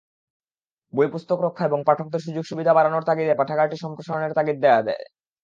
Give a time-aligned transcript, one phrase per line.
[0.93, 5.03] বই-পুস্তক রক্ষা এবং পাঠকদের সুযোগ-সুবিধা বাড়ানোর তাগিদে পাঠাগারটি সম্প্রসারণের তাগিদ দেখা দেয়।